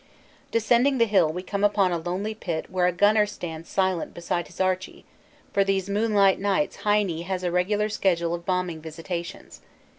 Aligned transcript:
Descending 0.49 0.97
the 0.97 1.05
hill 1.05 1.31
we 1.31 1.43
come 1.43 1.63
upon 1.63 1.91
a 1.91 1.99
lonely 1.99 2.33
pit 2.33 2.71
where 2.71 2.87
a 2.87 2.91
gunner 2.91 3.27
stands 3.27 3.69
silent 3.69 4.15
beside 4.15 4.47
his 4.47 4.59
"Archie," 4.59 5.05
for 5.53 5.63
these 5.63 5.91
moonlight 5.91 6.39
nights 6.39 6.77
"Heine" 6.77 7.21
has 7.25 7.43
a 7.43 7.51
regular 7.51 7.87
schedule 7.87 8.33
of 8.33 8.43
bombing 8.43 8.81
visitations. 8.81 9.61